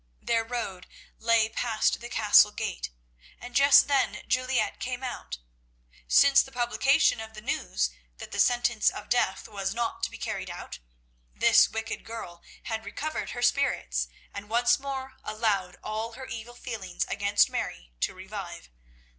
[0.19, 0.87] Their road
[1.19, 2.89] lay past the Castle gate,
[3.39, 5.37] and just then Juliette came out.
[6.07, 10.17] Since the publication of the news that the sentence of death was not to be
[10.17, 10.79] carried out,
[11.35, 17.05] this wicked girl had recovered her spirits, and once more allowed all her evil feelings
[17.05, 18.71] against Mary to revive.